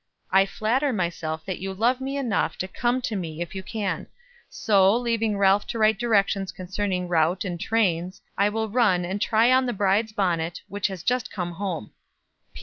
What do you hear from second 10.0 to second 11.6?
bonnet, which has just come